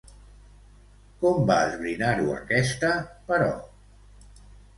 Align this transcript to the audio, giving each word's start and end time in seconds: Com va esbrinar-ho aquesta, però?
Com 1.23 1.43
va 1.49 1.57
esbrinar-ho 1.73 2.25
aquesta, 2.39 2.91
però? 3.29 3.53